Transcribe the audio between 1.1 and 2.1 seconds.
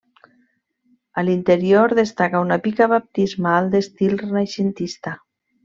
A l'interior